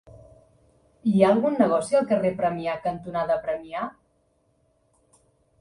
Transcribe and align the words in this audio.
Hi 1.11 1.21
ha 1.23 1.27
algun 1.33 1.59
negoci 1.59 1.99
al 1.99 2.09
carrer 2.13 2.31
Premià 2.39 2.75
cantonada 2.87 3.39
Premià? 3.45 3.87